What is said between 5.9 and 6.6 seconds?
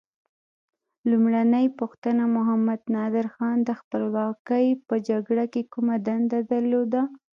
دنده